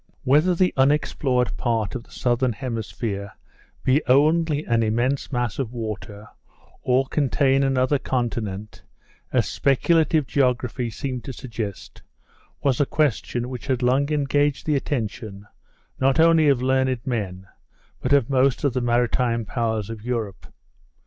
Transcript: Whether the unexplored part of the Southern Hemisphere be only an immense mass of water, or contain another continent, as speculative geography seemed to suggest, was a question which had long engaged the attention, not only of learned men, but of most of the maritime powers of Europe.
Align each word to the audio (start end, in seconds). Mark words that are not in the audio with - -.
Whether 0.23 0.55
the 0.55 0.73
unexplored 0.77 1.55
part 1.57 1.93
of 1.93 2.05
the 2.05 2.09
Southern 2.11 2.53
Hemisphere 2.53 3.33
be 3.83 4.03
only 4.07 4.65
an 4.65 4.81
immense 4.81 5.31
mass 5.31 5.59
of 5.59 5.73
water, 5.73 6.27
or 6.81 7.05
contain 7.05 7.61
another 7.61 7.99
continent, 7.99 8.81
as 9.31 9.47
speculative 9.47 10.25
geography 10.25 10.89
seemed 10.89 11.23
to 11.25 11.33
suggest, 11.33 12.01
was 12.63 12.81
a 12.81 12.85
question 12.87 13.47
which 13.47 13.67
had 13.67 13.83
long 13.83 14.09
engaged 14.11 14.65
the 14.65 14.75
attention, 14.75 15.45
not 15.99 16.19
only 16.19 16.49
of 16.49 16.63
learned 16.63 17.05
men, 17.05 17.45
but 17.99 18.11
of 18.11 18.27
most 18.27 18.63
of 18.63 18.73
the 18.73 18.81
maritime 18.81 19.45
powers 19.45 19.91
of 19.91 20.01
Europe. 20.01 20.47